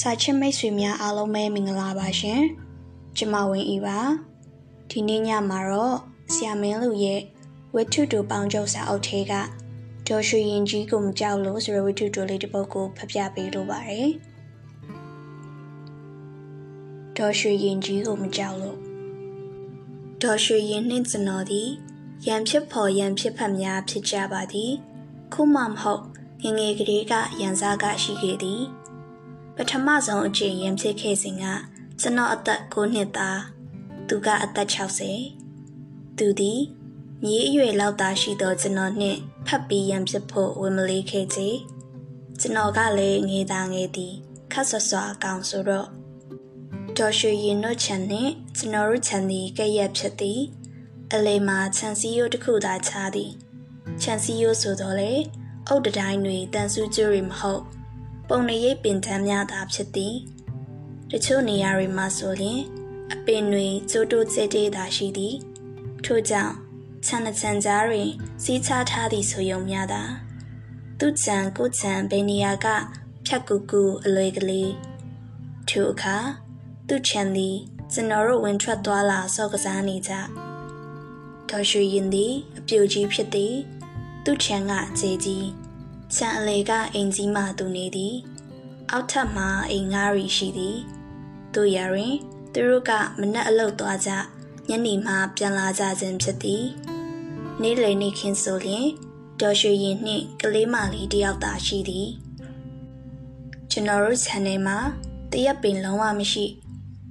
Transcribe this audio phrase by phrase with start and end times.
[0.00, 2.40] စာချစ်မိတ်ဆွေများအားလုံးပဲမင်္ဂလာပါရှင်။
[3.16, 3.98] ကျမဝင်းဤပါ။
[4.90, 5.96] ဒီနေ့ညမှာတော့
[6.34, 7.20] ဆရာမင်းလူရဲ့
[7.74, 9.32] ဝတ္ထုတူပေါင်းချုပ်စာအုပ်ထဲက
[10.08, 14.08] ဒေါ်ရွှေရင်ကြီးကိုမကြောက်လို့ဆိုတဲ့ဝတ္ထုတူလေးတစ်ပုဒ်ကိုဖတ်ပြပေးလိုပါတယ်။
[17.16, 18.78] ဒေါ်ရွှေရင်ကြီးကိုမကြောက်လို့
[20.22, 21.68] ဒေါ်ရွှေရင်နှင့်ကျွန်တော်သည်
[22.26, 24.70] ရံဖြစ်ဖော်ရံဖြစ်ဖက်များဖြစ်ကြပါသည်။
[25.32, 26.02] ခုမှမဟုတ်
[26.42, 28.64] ငငယ်ကလေးကရန်စားကရှိခဲ့သည်။
[29.56, 31.44] ပထမဆုံးအကြိမ်ရင်ဖြစ်ခဲ့စဉ်က
[32.00, 33.40] ကျွန်တော်အသက်9နှစ်သား
[34.08, 34.68] သူကအသက်
[35.44, 36.60] 60သူသည်
[37.22, 41.48] မြေအရွယ်လောက်သာရှိသောကျွန်တော်နှင့်ဖတ်ပြီးရန်ဖြစ်ဖို့ဝင်မလေးခဲ့ချေ
[42.40, 44.14] ကျွန်တော်ကလည်းငေးသားငေးသည်
[44.52, 45.88] ခတ်ဆွဆွအကောင်ဆိုတော့
[46.96, 50.40] ဒေါ်ရွှေရင်တို့ချန်နှင့်ကျွန်တော်တို့ချန်သည်ကဲ့ရက်ဖြစ်သည်
[51.12, 53.32] အလေမှာခြံစည်းရိုးတစ်ခုသာချသည်
[54.02, 55.12] ခြံစည်းရိုးဆိုတော့လေ
[55.68, 57.62] အုတ်တတိုင်းတွေတန်ဆူးကျွရီမဟုတ်
[58.36, 60.14] ပုံနေရိပ်ပင်တန်းများသာဖြစ်သည်
[61.10, 62.60] တချို့နေရာတွေမှာဆိုရင်
[63.12, 65.36] အပင်တွေကျိုးတိုးကျဲတဲသာရှိသည်
[66.04, 66.54] ထို့ကြောင့်
[67.06, 68.08] ခြံနှချံကြားတွင်
[68.42, 70.02] စီးချထားသည့်ဆိုယုံများသာ
[70.98, 72.66] သူ့ခြံကိုခြံဘယ်နေရာက
[73.26, 74.72] ဖြတ်ကူကူအလွယ်ကလေး
[75.68, 76.16] ထိုအခါ
[76.88, 77.56] သူ့ခြံသည်
[77.92, 80.12] ကျွန်တော်တို့ဝင်ထွက်သွားလာစော့ကစားနေကြ
[81.50, 83.54] ဒေါ်ရွှေရင်သည်အပြိုကြီးဖြစ်သည်
[84.24, 85.63] သူ့ခြံကခြေကြီး
[86.16, 88.14] ခြံအလေကအင်ကြီးမှသူနေသည်
[88.90, 90.78] အောက်ထပ်မှာအိမ်ငါးရီရှိသည်
[91.54, 92.16] တို့ရရင်
[92.52, 92.90] သူတို့က
[93.20, 94.10] မနက်အလုပ်သွားကြ
[94.68, 96.64] ညနေမှပြန်လာကြခြင်းဖြစ်သည်
[97.62, 98.86] နေ့လည်နေ့ခင်းဆိုလျင်
[99.40, 102.08] ဒေါ်ရွှေရင်နှင့်ကလေးမလေးတယောက်သာရှိသည်
[103.70, 104.78] ကျွန်တော်တို့ခြံထဲမှာ
[105.32, 106.46] တရက်ပင်လုံးဝမရှိ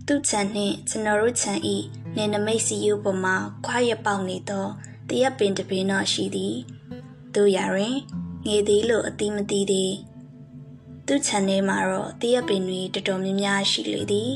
[0.08, 1.76] သူ့ခြံနှင့်ကျွန်တော်တို့ခြံဤ
[2.16, 4.66] နေနမိတ်စီယုပေါ်မှာခွာရပေါက်နေသော
[5.10, 6.56] တရက်ပင်တစ်ပင်တော့ရှိသည်
[7.36, 7.98] တို့ရရင်
[8.48, 9.94] ငေသေးလို့အတိမသိသေး
[11.08, 14.32] သူ့ channel မှာတော့တရက်ပင်တွေတော်တော်များများရှိလေသည်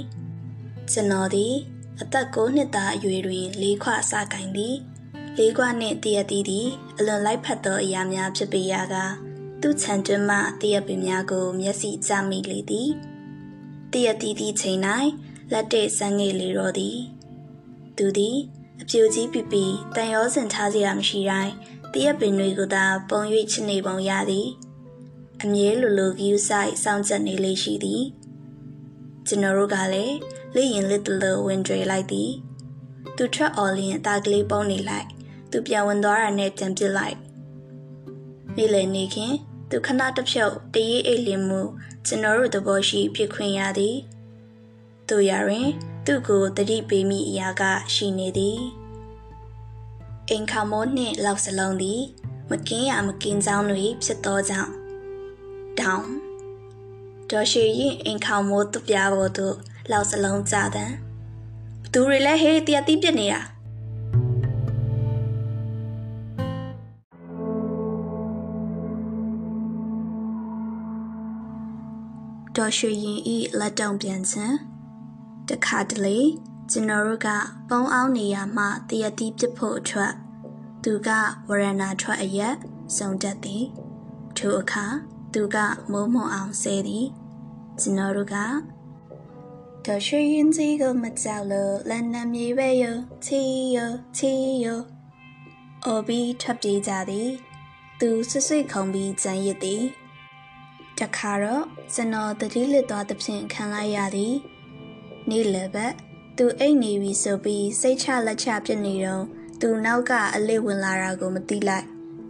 [0.91, 1.53] ကျွန်တော်သည်
[2.01, 4.75] အသက်9နှစ်သားအရွယ်တွင်လေးခွစကင်သည်
[5.38, 6.67] လေးခွနှင့်တရက်တီးသည်
[6.97, 8.96] အလွန်လိုက်ဖက်သောအရာများဖြစ်ပေရာက
[9.62, 12.90] သူ့ခြံတွင်းမှတရက်ပင်များကို မျက်စိကျမိလေသည်
[13.91, 14.79] တရက်တီးသည့်ချိန်၌
[15.51, 16.97] လက်တဲ့စမ်းငယ်လေတော့သည်
[17.97, 18.38] သူသည်
[18.81, 19.57] အပြူကြီးပြပြ
[19.96, 21.53] တန်ရောစင်ထားစရာမရှိတိုင်း
[21.94, 23.22] တရက်ပင်တွေကိုသာပုံ၍
[23.52, 24.48] ချစ်နေပုံရသည်
[25.44, 28.03] အမြဲလိုလိုဂယူဆိုင်စောင့်ကြနေလေးရှိသည်
[29.28, 30.16] ကျွန်တော်တို့ကလည်း
[30.56, 32.31] လေရင်လစ်တလို့ဝင်ကြွေလိုက်သည်
[33.18, 35.08] သူထွက်အော်လင်းအသားကလေးပုံနေလိုက်
[35.52, 37.18] သူပြန်ဝင်သွားတာနဲ့ပြန်ပစ်လိုက်
[38.56, 39.34] နေ့လည်နေခင်
[39.70, 41.62] သူခဏတစ်ဖြုတ်တရေးအိတ်လင်းမှု
[42.06, 43.96] ကျွန်တော်တို့သဘောရှိဖြစ်ခွင့်ရသည်
[45.09, 45.70] တို့ရရင်
[46.06, 48.59] သူ့ကိုတတိပေးမိအရာကရှိနေသည်
[50.32, 52.02] အိမ်ခါမိုးနှင့်လောက်စလုံးသည်
[52.50, 54.72] မကင်းရမကင်းကြောင်းတွေဖြစ်သောကြောင့်
[55.80, 56.08] တောင်း
[57.30, 59.56] ဒေါ်ရှိရင်အိမ်ခေါမိုးသူပြားပေါ်သို့
[59.92, 60.92] လောက်စလုံးကြတဲ့
[61.84, 63.42] ဘသူတွေလဲဟေးတရတိပြစ်နေတာ
[72.56, 74.56] ဒေါ်ရွှေရင်ဤလက်တုံပြန်ခြင်း
[75.50, 76.18] တခါတလေ
[76.72, 77.29] ကျွန်တော်တို့က
[77.69, 80.13] ပုံအောင်နေရမှတရတိပြစ်ဖို့အထွက်
[80.83, 81.09] သူက
[81.50, 82.55] ဝရဏထွက်အရက်
[82.97, 83.63] စုံတက်သည်
[84.38, 84.85] ထိုအခါ
[85.33, 85.57] သူက
[85.91, 87.07] မိုးမွန်အောင်ဆဲသည်
[87.79, 88.35] ကျွန်တော်တို့က
[89.85, 92.84] တော်ရွှေရင်ကြီးကိုမကြောက်လို့လက်နံမြေပဲယ
[93.25, 93.41] ချီ
[93.75, 93.78] ယ
[94.17, 94.66] ချီယ
[95.85, 97.29] အော်ဘီထပ်ပြေးကြသည်
[97.99, 99.84] သူဆွဆွခုံပြီးကြံရစ်သည်
[100.99, 101.63] တခါတော့
[101.94, 104.35] ကျွန်တော်တတိလစ်သွားသဖြင့်ခံလိုက်ရသည်
[105.29, 105.94] နေ့လယ်ဘက်
[106.38, 109.25] သူအိတ်နေပြီဆိုပြီးစိတ်ချလက်ချပြစ်နေတော့
[109.62, 111.86] သူနောက်ကအလစ်ဝင်လာတာကိုမသိလိုက်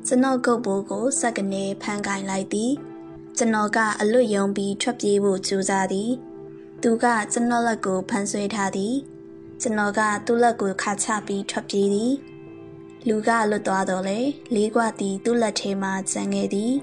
[0.08, 2.72] ကျွန်တော်ကုတ်ဘိုးကိုစက်ကနေဖန်ကင်လိုက်သည်
[3.38, 6.12] ကျွန်တော်ကအလွတ်ယုံပြီးထွက်ပြေးဖို့ကြိုးစားသည်
[6.82, 8.94] သူကကျွန်တော်လက်ကိုဖန်ဆွဲထားသည်
[9.62, 12.14] ကျွန်တော်ကသူ့လက်ကိုခါချပြီးထွက်ပြေးသည်
[13.08, 14.20] လူကလွတ်သွားတော့လေ
[14.56, 16.74] လေးကွာသည်သူ့လက်ထဲမှကျန်ခဲ့သည်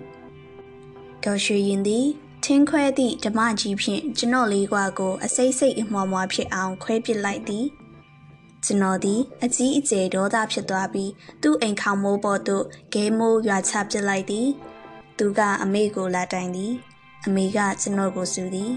[1.25, 2.07] ဒေါ်ရွှေရင်သည်
[2.45, 7.67] ထင်းခွဲသည့်ဓမ္မကြီးဖြင့်ကျွန်တော်လေးကွာကို အစိမ့်စိတ်အမွားမွားဖြစ်အောင်ခွဲပစ်လိုက်သည်
[8.65, 11.11] ကျွန်တော်သည်အကြီးအကျယ်ဒေါသဖြစ်သွားပြီး
[11.43, 12.65] သူ့အိမ်ခေါင်မိုးပေါ်သို့
[12.95, 14.49] ဂဲမိုးရွာချပစ်လိုက်သည်
[15.19, 16.73] သူကအမေကိုလာတိုင်သည်
[17.27, 18.73] အမေကကျွန်တော်ကိုစူသည်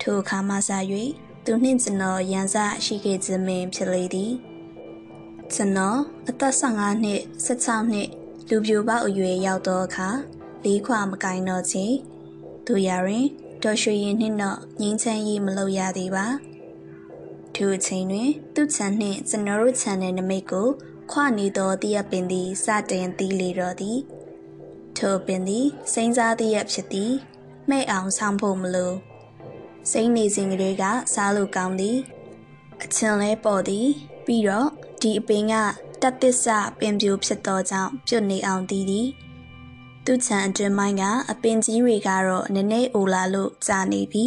[0.00, 0.70] ထိုအခါမှစ၍
[1.44, 4.32] သူနှင့်ကျွန်တော်ရန်စရှိခဲ့ခြင်းပင်ဖြစ်လေသည်
[5.54, 5.98] ကျွန်တော်
[6.28, 8.08] အသက်15နှစ်16နှစ်
[8.48, 10.08] လူပြိုပေါက်အရွယ်ရောက်သောအခါ
[10.64, 11.86] လေးခွာမကင်တော့ချေ
[12.66, 13.26] သူရရင်
[13.62, 16.26] ဒေါ်ရွှေရင်နှင့်တော့ငင်းချမ်းရေးမလုပ်ရသေးပါ
[17.54, 20.68] ထိုအချိန်တွင် သူ့ခြံနှင့်ကျွန်တော်တို့ခြံတဲ့နမိတ်ကို
[21.10, 23.98] ခွနေသောတရပင်သည်စတင်သီးလေတော့သည်
[24.96, 27.12] ထိုပင်သည်စိမ့်စားသည့်ရဖြစ်သည်
[27.70, 28.92] မဲ့အောင်ဆောင်ဖို့မလို
[29.90, 30.84] စိမ့်နေစဉ်ကလေးက
[31.14, 31.98] စားလို့ကောင်းသည်
[32.82, 33.86] အချင်လဲပေါ်သည်
[34.26, 34.68] ပြီးတော့
[35.02, 35.54] ဒီအပင်က
[36.02, 39.08] တက်သစ္စာပင်ပြိုဖြစ်သောကြောင့်ပြုတ်နေအောင်တည်သည်
[40.06, 44.24] သူ့ချံအတွင်းပိုင်းကအပင်ကြီးတွေကတော့နည်းနည်းအိုလာလို့ကြာနေပြီ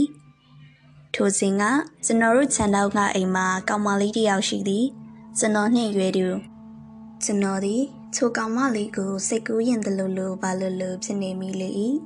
[1.13, 1.63] ထိုစဉ်က
[2.05, 4.85] ကျွန်တော်တို့ခြံတောက်ကအိမ်မှာကောင်မလေးတစ်ယောက်ရှိသည်
[5.37, 6.27] ကျွန်တော်နှင့်ရွယ်သူ
[7.23, 7.81] ကျွန်တော်သည်
[8.15, 11.69] ချိုကောင်မလေးကိုစိတ်ကူးရင်တလူလူဘာလူလူဖြစ်နေမိလေ၏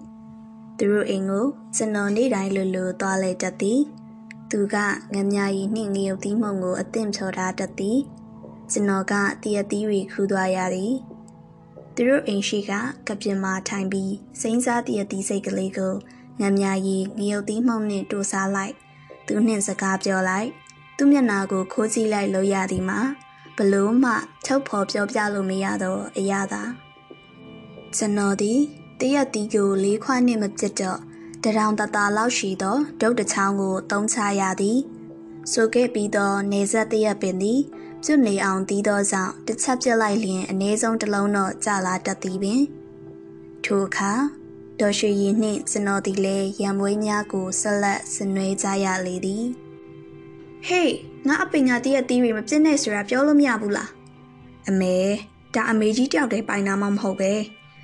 [0.78, 3.80] သူတို့အိမ်ကိုကျွန်တော်နေ့တိုင်းလူလူသွားလဲတတ်သည်
[4.52, 4.75] သူက
[5.14, 8.00] ငမြာရီနှင့်ငရုတ်သီးမှုံကိုအသင့်ချော်ထားတတ်သည်
[8.72, 10.94] ကျွန်တော်ကတရသီးတွေခူးသွားရသည်
[11.95, 12.72] သူတို့အိမ်ရှိက
[13.07, 15.94] ကပြင်းမာထိုင်ပြီးစိမ့်စားတရသီးစိတ်ကလေးကို
[16.42, 18.74] ငမြာရီငရုတ်သီးမှုံနှင့်တူစားလိုက်
[19.28, 20.50] သူနှင့်စကားပြောလိုက်
[20.98, 23.00] သူမျက်နာကိုခိုးကြည့်လိုက်လို့ရသည်မှာ
[23.57, 24.12] ဘလို့မှ
[24.45, 26.63] ထုတ်ဖော်ပြောပြလို့မရတော့အရာသာ
[27.96, 28.54] ကျွန်တော်ဒီ
[29.00, 31.00] တရက်တီးကိုလေးခွနှင့်မပြတ်တော့
[31.44, 34.80] တရောင်တတလောက်ရှိသောဒုတ်တချောင်းကိုတုံးချရသည်
[35.51, 37.60] ဆိုခဲ့ပြီးသောနေဆက်တရက်ပင်သည်
[38.05, 42.61] ကျွနေအောင်တီးသောကြောင့်တစ်ချက်ပြက်လိုက်လျင်အ ਨੇ ဆုံးတစ်လုံးတော့ကြလာတတ်သည်ပင်
[43.65, 44.11] ထိုအခါ
[44.79, 49.45] ဒေါ်ရွှေရည်နှင့်ကျွန်တော်ဒီလဲရံမွေးများကိုဆက်လက်ဆင်နွှဲကြရလေသည်
[50.67, 50.94] ဟေး
[51.27, 53.89] ငါအပင်ညာတည့်ရတီးတွေမပြစ်နဲ့ဆိုတာပြောလို့မရဘူးလား
[54.69, 54.95] အမေ
[55.55, 57.33] ဒါအမေကြီးတယောက်တည်းပိုင်နာမှမဟုတ်ပဲ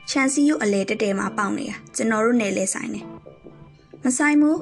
[0.09, 3.01] ချန်စီယိုအလဲတက်တဲမှာပေါက်နေတာကျွန်တော်တို့နယ်လဲဆိုင်နေ
[4.03, 4.59] မဆိုင်ဘူး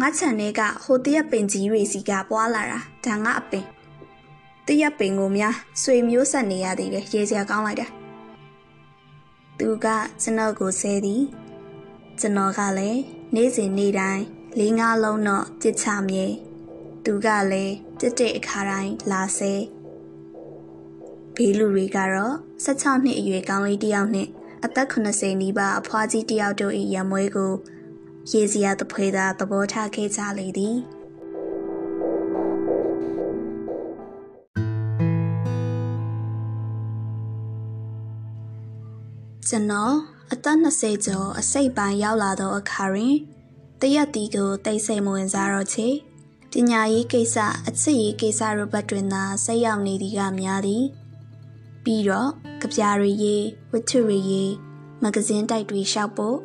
[0.00, 3.64] ငါခြံထဲကဟိုတည့်ရပင်ကြီးတွေစီကပွားလာတာဒါငါအပင်
[4.66, 7.86] တည့်ရပင်ကိုများဆွေမျိုးဆက်နေရသေးတယ်ရေစရာကောင်းလိုက်တာ
[9.58, 9.86] သူက
[10.22, 11.22] ကျွန်တော်ကိုဆဲသည်
[12.20, 13.00] ကျွန်တော်ကလည်း
[13.34, 14.24] နေ့စဉ်နေ့တိုင်း
[14.58, 16.26] လေးငါးလုံးတော့ကြစ်ချမြေ
[17.04, 19.52] သူကလည်းတစ်တဲ့အခါတိုင်းလာဆဲ
[21.34, 22.34] ဘေးလူတွေကတော့
[22.64, 24.28] 16နှစ်အရွယ်ကောင်းလေးတစ်ယောက်နဲ့
[24.64, 27.52] အသက်80နီးပါးအဖွားကြီးတစ်ယောက်တို့၏ရမွေးကို
[28.32, 30.76] ရေစရာတဖွေသာသဘောထားခဲ့ကြလေသည်
[39.48, 39.94] ကျွန်တော်
[40.32, 43.16] အသက်20ကျော်အစိတ်ပိုင်းရောက်လာသောအခါတွင်
[43.80, 45.88] တရက်တီကိုတိတ်ဆိတ်မဝင်စားတော့ချေ
[46.52, 47.36] ပညာရေးကိစ္စ
[47.66, 50.84] အချစ်ရေးကိစ္စတို့ဘက်တွင်သာဆက်ရောက်နေသည်ကများသည်
[51.84, 52.30] ပြီးတော့
[52.60, 54.52] ကြပြားရီရေးဝတ္ထုရီရေး
[55.02, 56.38] မဂဇင်းတိုက်တွေရှောက်ဖို့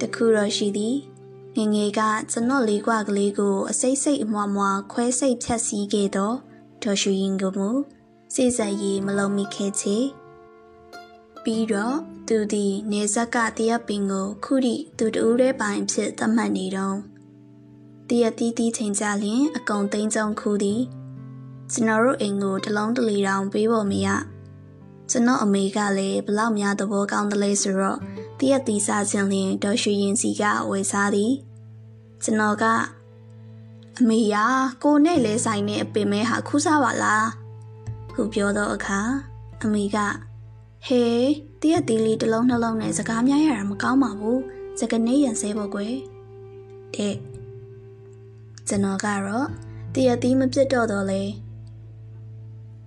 [0.00, 0.96] တခုတော့ရှိသည်
[1.56, 6.36] ငငယ်ကကျွန်တော်လေးကွာကလေးကိုအစိတ်စိတ်အမွားမွားခွဲစိတ်ဖြတ်စည်းခဲ့တော့
[6.82, 7.70] ဒေါ်ရှူရင်ကမူ
[8.34, 9.98] စိစက်ရေးမလုံးမိခဲ့ချေ
[11.48, 11.96] ပြီးတော့
[12.28, 16.96] သူသည်နေဇက်ကတရက်ပင်ကိုခုထိသူတူးတဲ့ပိုင်ဖြစ်သတ်မှတ်နေတော့
[18.08, 20.80] တရက်တီးတီးချိန်ကြလျင်အကုံသိန်းကျုံခုသည်
[21.72, 24.08] ကျွန်တော်တို့အိမ်ကိုတလုံးတလီတောင်ပေးဖို့မရ
[25.10, 27.98] ကျွန်တော်အမေကလည်းဘလောက်များသဘောကောင်းတယ်လဲဆိုတော့
[28.38, 31.32] တရက်တီးစားခြင်းလျင်ဒေါ်ရွှေရင်စီကဝယ်စားသည်
[32.22, 32.64] ကျွန်တော်က
[33.98, 34.44] အမေယာ
[34.82, 37.26] ကိုနဲ့လဲဆိုင်နဲ့အပင်မဲဟာခူးစားပါလား
[38.12, 39.00] ဟုပြောတော့အခါ
[39.62, 39.98] အမေက
[40.90, 41.28] ဟေး
[41.60, 44.40] တရက်တီးလေးတစ်လုံးနှလုံးနဲ့စကားများရတာမကောင်းပါဘူး
[44.80, 45.94] စကနေရန်ဆဲဖို့ကွယ်
[46.94, 47.16] တဲ့
[48.68, 49.48] ကျွန်တော်ကတော့
[49.94, 51.22] တရက်တီးမပြတ်တော့တော့လေ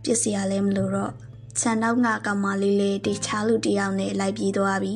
[0.03, 1.13] ပြစ်စရာလည်းမလိုတော့
[1.59, 4.95] ခြံနောက်ကကောင်မလေးလေးတခြားလူတယောက်နဲ့လိုက်ပြေးသွားပြီ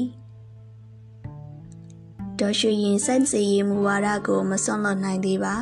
[2.39, 5.55] ဒေါ်ရွှေရင်စိုက်စီရင်မူဝါဒကိုမစွန့်လွတ်နိုင်သေးပါ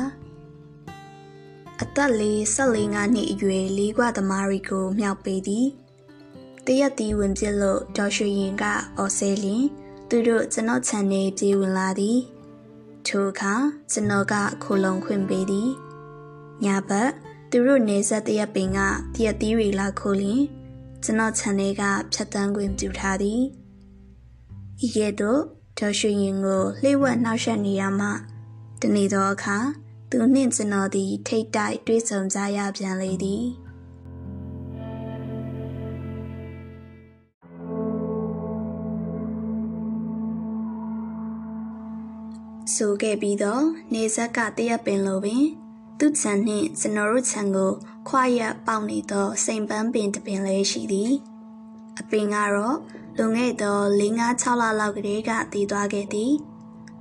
[1.82, 2.84] အသက်လေး၁၄
[3.14, 5.66] နှစ်အရွယ်လေးကွာသမားရီကိုမြောက်ပေးသည်
[6.66, 8.64] တရက်တီဝင်ပြစ်လို့ဒေါ်ရွှေရင်က
[8.96, 9.64] အော်ဆဲလင်
[10.08, 12.18] သူတို့ကျွန်တော်ခြံထဲပြေးဝင်လာသည်
[13.06, 13.54] ထိုအခါ
[13.92, 15.70] ကျွန်တော်ကခိုလုံခွင့်ပေးသည်
[16.64, 17.10] ညဘက်
[17.50, 18.78] သူတို့နေဆက်တရက်ပင်က
[19.14, 20.42] တရက်သီးတွေလာခိုးလင်
[21.04, 23.40] ကျွန်တော်ခြံထဲကဖြတ်တန်းခွင့်ပြုထားသည်
[24.84, 25.40] ဤကဲ့သို့
[25.78, 28.08] ဒေါ်ရွှေရင်ကိုလှိဝက်နှောက်ယှက်နေရမှ
[28.80, 29.58] တနေ့သောအခါ
[30.10, 33.44] သူနှင့်ကျွန်တော်သည်ထိတ်တိုက်တွေးဆုံကြရပြန်လေသည်
[42.74, 43.64] ဆိုခဲ့ပြီးတော့
[43.94, 45.44] နေဆက်ကတရက်ပင်လိုပင်
[45.98, 47.72] သူ့ခြံနှင့်ကျွန်တော်တို့ခြံကို
[48.08, 51.12] ခွာရက်ပေါက်နေသောစိန်ပန်းပင်တစ်ပင်လေးရှိသည်
[52.00, 52.76] အပင်ကတော့
[53.16, 56.32] လွန်ခဲ့သော၄၅6လလောက်ကလေးကတည်သွားခဲ့သည်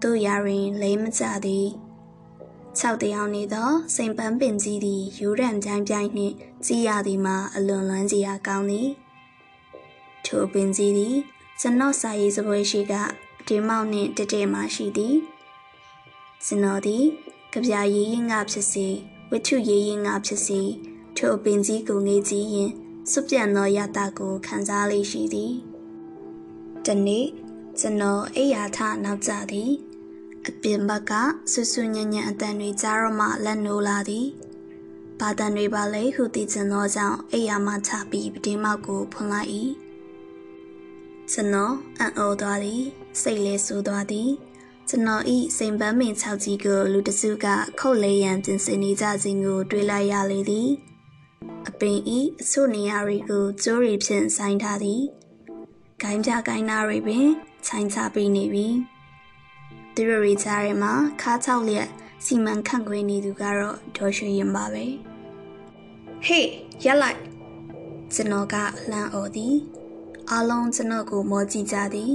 [0.02, 1.68] သူ့ရာရင်လိမ့်မကျသည်
[2.80, 6.36] 6တယောက်နေသောစိန်ပန်းပင်ကြီးသည်ယူရန်ပြိုင်ပြိုင်နှင့်
[6.66, 8.90] ကြီးရသည်မှာအလွန်လွမ်းစရာကောင်းသည်
[10.26, 11.16] ထိုပင်ကြီးသည်
[11.60, 12.94] ကျွန်တော်စာရေးစပွဲရှိက
[13.48, 15.16] ဒီမောက်နှင့်တတဲမှရှိသည်
[16.46, 17.06] ကျွန်တော်သည်
[17.54, 18.88] ကြပြရေးရင်ကဖြစ်စေ
[19.30, 20.62] ဝိထုရေးရင်ကဖြစ်စေ
[21.18, 22.72] ထိုပင်ကြီးကိုငေးကြည့်ရင်
[23.12, 25.54] စွပြန့်သောရတာကိုခံစားလေးရှိသည်
[26.86, 27.26] တနေ့
[27.80, 29.72] ကျွန်တော်အိယာထနောက်ကျသည်
[30.48, 31.12] အပြင်ဘက်က
[31.52, 34.28] ဆူဆူညံ့ညံ့အတန်တွေကြားတော့မှလက်နိုးလာသည်
[35.20, 39.50] ဘာတန်တွေပါလဲဟုသိချင်သောကြောင့်အိယာမှချပြီးပတင်းမောက်ကိုဖွင့်လိုက်၏
[41.32, 42.84] ကျွန်တော်အံ့ဩသွားသည်
[43.22, 44.30] စိတ်လဲဆူသွားသည်
[44.94, 47.46] ကျွန်တော်ဤစိန်ပန်းမင်၆ကြီးကိုလူတစုက
[47.80, 50.70] ခုတ်လဲရန်ပြင်ဆင်နေကြစဉ်ကိုတွေ့လိုက်ရလေသည်
[51.68, 55.02] အပင်ဤအဆုနေရာတွေကိုကျိုးရီဖြင့်ဆိုင်ထားသည်
[56.02, 57.28] ဂိုင်းပြဂိုင်းနာတွေပင်
[57.66, 58.68] ခြိုင်ချပေးနေပြီ
[59.96, 61.88] သူတို့ရီကြားထဲမှာခါးချောက်လျက်
[62.26, 64.86] စီမံခန့်ခွဲနေသူကတော့ဒေါ်ရွှေရင်ပါပဲ
[66.26, 66.50] ဟေး
[66.84, 67.20] ရက်လိုက်
[68.14, 68.56] ကျွန်တော်က
[68.90, 69.56] လှမ်းအော်သည်
[70.30, 72.12] အားလုံးကျွန်တော်ကိုမောကြည့်ကြသည်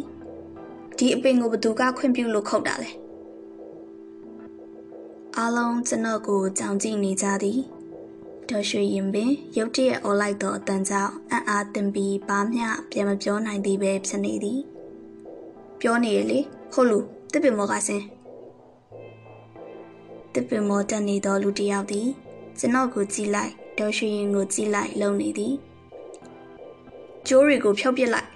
[0.99, 2.91] ဒီအပင်ကိုဘသူကခွင့်ပြုလို့ခုတ်တာလဲ
[5.37, 7.59] အားလုံးကျွန်တော်ကိုကြောင်ကြည့်နေကြသည်
[8.49, 14.61] ဒေါ်ရွှေရင်ပင်ရုတ်တရက်အော်လိုက်သောအတန်ကြောင့်အံ့အားသင်ပြီးဘာမျှပြန်မပြောနိုင်သေးပဲဖြစ်နေသည်
[15.81, 16.39] ပြောနေရလေ
[16.73, 18.03] ဟုတ်လို့တစ်ပင်မောကစင်
[20.35, 22.09] တစ်ပင်မောတက်နေသောလူတစ်ယောက်သည်
[22.59, 25.55] ကျွန်တော်ကိုကြည့်လိုက်ဒေါ်ရွှေရင်ကိုကြည့်လိုက်လုံနေသည်
[27.29, 28.29] ကျိုးတွေကိုဖြုတ်ပစ်လိုက်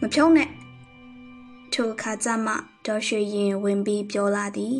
[0.00, 0.48] မဖြုံးနဲ့
[1.80, 2.54] ထိုအခါကျမှ
[2.86, 4.76] ဒေါ်ရွှေရင်ဝင်ပြီးပြောလာသည်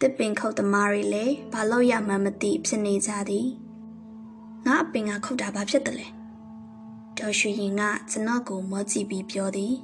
[0.00, 3.46] တစ်ပင်ခုတ်သမားတွေလည်းဘာလို့ရမှန်းမသိဖြစ်နေကြသည်
[4.66, 6.06] ငါအပင်ကခုတ်တာဘာဖြစ်တယ်လဲ
[7.18, 9.74] ဒေါ်ရွှေရင်ကကျွန်တော်ကိုမောကြည့်ပြီးပြောသည်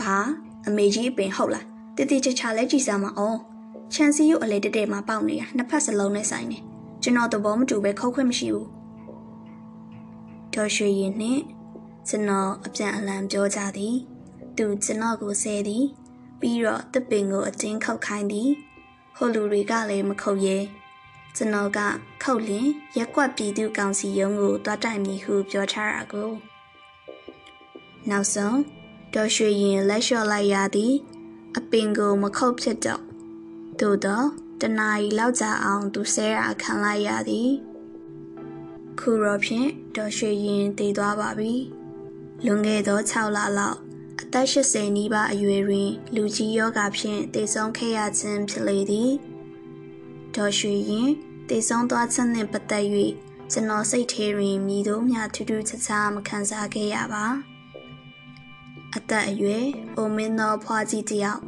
[0.00, 0.18] ဘာ
[0.66, 3.38] အမေကြီးအပင်ဟုတ်လားတတိချာချာလဲကြည့်စမ်းမအောင်
[3.94, 6.58] ချန်စီယိုအလေတက်တက်မှာပေါက်နေတာနှစ်ဖက်စလုံးနဲ့ဆိုင်နေ
[7.02, 8.68] ကျွန်တော်သဘောမတူပဲခုတ်ခွင့်မရှိဘူး
[10.54, 11.42] ဒေါ်ရွှေရင်နှင့်
[12.08, 13.96] ကျွန်တော်အပြန်အလှန်ပြောကြသည်
[14.56, 15.84] သူကျွန်တော်ကိုဆဲသည်
[16.40, 18.50] ပြီးတော့တပင်ကိုအတင်းခောက်ခိုင်းသည်
[19.16, 20.58] ဟိုလူတွေကလည်းမခုတ်ရဲ
[21.36, 21.78] ကျွန်တော်က
[22.22, 26.30] ခုတ်လင်ရက်ကွက်ပြည်သူကောင်စီရုံးကိုတွားတိုင်မည်ဟုပြောထားတာကို
[28.10, 28.58] နောက်ဆုံး
[29.14, 30.92] ဒေါ်ရွှေရင်လက်လျှော့လိုက်ရသည်
[31.56, 33.02] အပင်ကိုမခုတ်ဖြစ်တော့
[33.80, 34.26] သို့တော့
[34.60, 37.50] တနာရီလောက်ကြာအောင်သူဆဲရခံလိုက်ရသည်
[38.98, 41.54] ခုတော့ဖြင့်ဒေါ်ရွှေရင်တည်သွားပါပြီ
[42.44, 43.78] လွန်ခဲ့သော6လလောက်
[44.22, 49.10] အသက်80နီးပါးအရွယ်တွင် လူကြီးယောဂဖြင့်တည်ဆုံးခဲ့ရခြင်းဖြစ်လေသည်
[50.34, 51.10] ဒေါ်ရွှေရင်
[51.48, 52.86] တည်ဆုံးသွားခြင်းနှင့်ပတ်သက်၍
[53.52, 57.26] ကျွန်တော်စိတ်ထဲတွင်မြည်သောမျှထူးထူးခြားခြားမခံစားခဲ့ရပါ
[58.96, 61.40] အသက်အရွယ်အိုမင်းသောဖွားကြီးတယောက်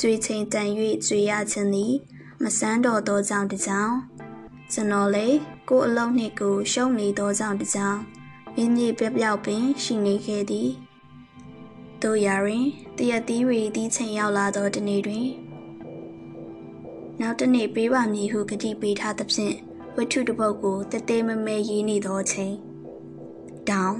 [0.00, 0.68] ကြွေချိန်တန်၍
[1.06, 1.94] ကြွေရခြင်းသည်
[2.42, 3.92] မဆန်းတော်သောကြောင့်တကြောင်
[4.72, 7.98] ကျွန်တော်လည်းကိုယ်အလုံးနှင့်ကိုရှုံးနေသောကြောင့်တကြောင်
[8.56, 10.70] မင်းကြီးပြပြောက်ပင်ရှိနေခဲ့သည်
[12.02, 12.64] တို့ရာတွင်
[12.98, 15.26] တရသီးရီတီးချိန်ရောက်လာသောတနေ့တွင်
[17.20, 19.54] နောက်တနေ့ပေးပါမည်ဟုကတိပေးထားသဖြင့်
[19.96, 22.54] ဝတ္ထုတစ်ပုဒ်ကိုတသေးမမဲရေးနေသောချိန်
[23.70, 23.98] တောင်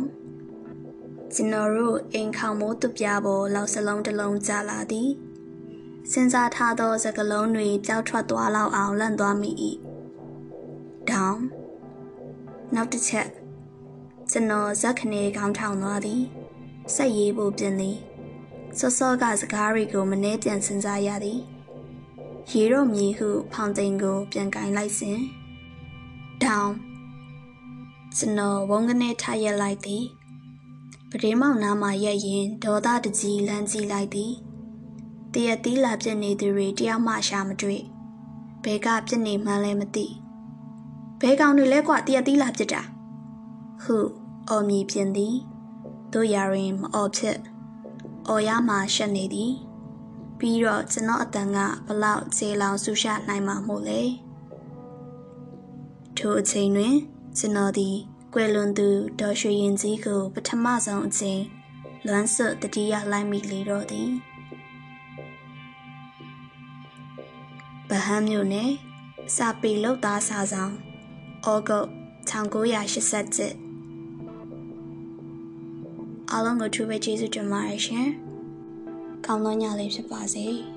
[1.35, 5.09] ကျွန်တော်တို့အိမ်ခေါမိုးသူပြပေါ်လောက်စလုံးတစ်လုံးကြာလာသည်
[6.13, 9.51] စဉ်းစားထားသောစကလုံးတွေကြောက်ထွက်သွားလောက်အောင်လန့်သွားမိ၏
[11.11, 11.39] တောင်
[12.75, 13.29] နောက်တစ်ချက်
[14.31, 16.23] ကျွန်တော်ဇက်ခနေခေါင်းထောင်သွားသည်
[16.95, 17.97] စိတ်ရေးဖို့ပြင်သည်
[18.79, 21.41] စောစောကစကားတွေကိုမနှဲပြန်စဉ်းစားရသည်
[22.51, 25.19] ရေတော့မြေဟုဖောင်သိန်ကို ပြန်ကင်လိုက်စဉ်
[26.43, 26.71] တောင်
[28.17, 30.05] ကျွန်တော်ဝုန်းကနေထရက်လိုက်သည်
[31.11, 34.33] ပဒေမောင်နားမှာရက်ရင်ဒေါသတကြီးလမ်းကြည့်လိုက်သည်
[35.33, 37.83] တရသီးလာပြစ်နေသူတွေတယောက်မှရှာမတွေ့
[38.65, 40.07] ဘဲကပြစ်နေမှန်းလည်းမသိ
[41.21, 42.83] ဘဲကောင်တွေလဲကွာတရသီးလာပြစ်တာ
[43.83, 43.97] ဟု
[44.49, 45.35] အော်မြည်ပြင်သည်
[46.13, 47.39] တို့ရာရင်မအော်ဖြစ်
[48.29, 49.53] အော်ရမှရှက်နေသည်
[50.39, 54.01] ပြီးတော့ကျွန်တော်အတန်ကဘလောက်ခြေလောင်ဆူရှနိုင်မှာမို့လဲ
[56.17, 56.95] ထိုအချိန်တွင်
[57.39, 57.97] ကျွန်တော်သည်
[58.35, 58.89] ကွယ်လွန်သူ
[59.21, 61.41] ဒေါ်ရွှေရင်ကြီးကို ပထမဆုံးအချိန်
[62.07, 64.11] လွမ်းဆွတတိယလိုက်မိလေတော့သည်
[67.89, 68.71] ဗဟန်းမြို့နယ်
[69.37, 70.75] စာပေလောက်သားစာဆောင်
[71.45, 71.89] ဩဂုတ်
[72.31, 73.62] 1987
[76.35, 78.09] အားလုံးကိုထူးပဲကျေးဇူးတင်ပါတယ်ရှင်။
[79.27, 80.47] ကောင်းသောညလေးဖြစ်ပါစေ။